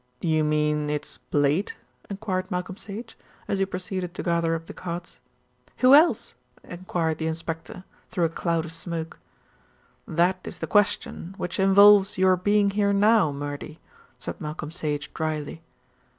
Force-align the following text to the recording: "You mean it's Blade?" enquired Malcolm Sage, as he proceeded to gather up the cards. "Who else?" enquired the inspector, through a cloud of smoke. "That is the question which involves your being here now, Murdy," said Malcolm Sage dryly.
"You 0.21 0.43
mean 0.43 0.89
it's 0.89 1.19
Blade?" 1.19 1.73
enquired 2.09 2.49
Malcolm 2.49 2.75
Sage, 2.75 3.15
as 3.47 3.59
he 3.59 3.67
proceeded 3.67 4.15
to 4.15 4.23
gather 4.23 4.55
up 4.55 4.65
the 4.65 4.73
cards. 4.73 5.19
"Who 5.77 5.93
else?" 5.93 6.33
enquired 6.63 7.19
the 7.19 7.27
inspector, 7.27 7.83
through 8.09 8.25
a 8.25 8.29
cloud 8.29 8.65
of 8.65 8.71
smoke. 8.71 9.19
"That 10.07 10.39
is 10.43 10.57
the 10.57 10.65
question 10.65 11.35
which 11.37 11.59
involves 11.59 12.17
your 12.17 12.35
being 12.35 12.71
here 12.71 12.93
now, 12.93 13.31
Murdy," 13.31 13.79
said 14.17 14.41
Malcolm 14.41 14.71
Sage 14.71 15.13
dryly. 15.13 15.61